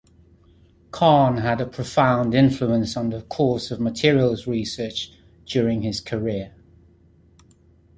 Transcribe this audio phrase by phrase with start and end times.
[0.89, 5.11] Cahn had a profound influence on the course of materials research
[5.45, 6.55] during his career.